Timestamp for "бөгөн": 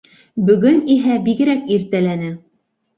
0.47-0.81